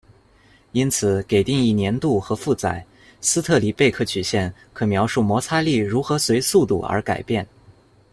[0.71, 2.83] 因此，给定一黏度和负载，
[3.21, 7.47] 斯特里贝克曲线可描述摩擦力如何随速度而改变。